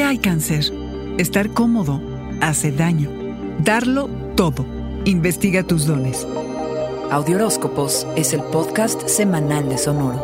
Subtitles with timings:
[0.00, 0.64] Ay, cáncer.
[1.18, 2.00] Estar cómodo
[2.40, 3.10] hace daño.
[3.62, 4.64] Darlo todo.
[5.04, 6.26] Investiga tus dones.
[7.10, 10.22] Audioróscopos es el podcast semanal de Sonoro.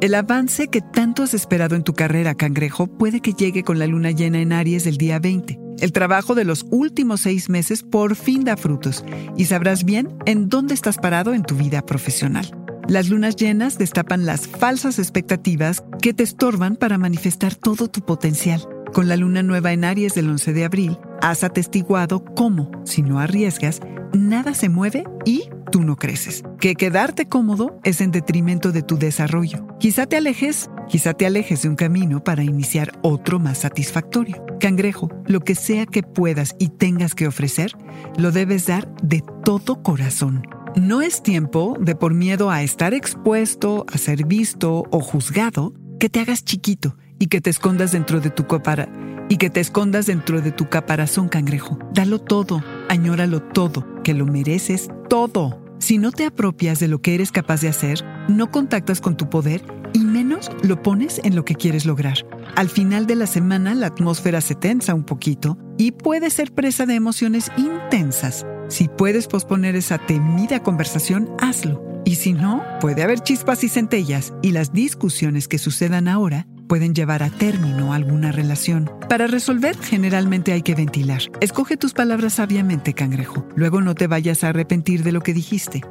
[0.00, 3.86] El avance que tanto has esperado en tu carrera, cangrejo, puede que llegue con la
[3.86, 5.58] luna llena en Aries el día 20.
[5.80, 9.04] El trabajo de los últimos seis meses por fin da frutos
[9.36, 12.63] y sabrás bien en dónde estás parado en tu vida profesional.
[12.88, 18.68] Las lunas llenas destapan las falsas expectativas que te estorban para manifestar todo tu potencial.
[18.92, 23.20] Con la luna nueva en Aries del 11 de abril, has atestiguado cómo, si no
[23.20, 23.80] arriesgas,
[24.12, 26.42] nada se mueve y tú no creces.
[26.60, 29.66] Que quedarte cómodo es en detrimento de tu desarrollo.
[29.80, 34.44] Quizá te alejes, quizá te alejes de un camino para iniciar otro más satisfactorio.
[34.60, 37.72] Cangrejo, lo que sea que puedas y tengas que ofrecer,
[38.18, 40.42] lo debes dar de todo corazón.
[40.76, 46.08] No es tiempo de por miedo a estar expuesto, a ser visto o juzgado, que
[46.08, 48.88] te hagas chiquito y que te escondas dentro de tu copara
[49.28, 51.78] y que te escondas dentro de tu caparazón, cangrejo.
[51.92, 55.62] Dalo todo, añóralo todo, que lo mereces todo.
[55.78, 59.30] Si no te apropias de lo que eres capaz de hacer, no contactas con tu
[59.30, 62.26] poder y menos lo pones en lo que quieres lograr.
[62.56, 66.84] Al final de la semana la atmósfera se tensa un poquito y puede ser presa
[66.84, 68.44] de emociones intensas.
[68.68, 71.82] Si puedes posponer esa temida conversación, hazlo.
[72.04, 76.94] Y si no, puede haber chispas y centellas y las discusiones que sucedan ahora pueden
[76.94, 78.90] llevar a término alguna relación.
[79.08, 81.22] Para resolver, generalmente hay que ventilar.
[81.40, 83.46] Escoge tus palabras sabiamente, cangrejo.
[83.54, 85.82] Luego no te vayas a arrepentir de lo que dijiste.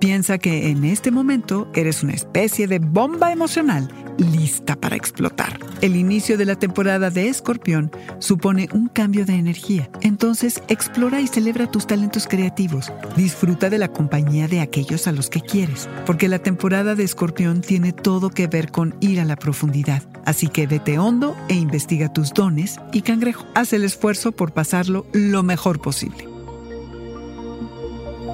[0.00, 5.58] Piensa que en este momento eres una especie de bomba emocional lista para explotar.
[5.80, 9.90] El inicio de la temporada de Escorpión supone un cambio de energía.
[10.00, 12.92] Entonces, explora y celebra tus talentos creativos.
[13.16, 17.60] Disfruta de la compañía de aquellos a los que quieres, porque la temporada de Escorpión
[17.60, 20.02] tiene todo que ver con ir a la profundidad.
[20.24, 23.46] Así que vete hondo e investiga tus dones y cangrejo.
[23.54, 26.28] Haz el esfuerzo por pasarlo lo mejor posible.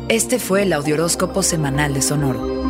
[0.09, 2.70] Este fue el Audioróscopo Semanal de Sonoro.